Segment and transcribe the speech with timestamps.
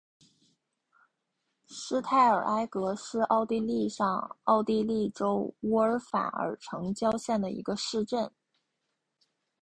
[1.67, 8.31] 施泰尔埃格是奥地利上奥地利州乌尔法尔城郊县的一个市镇。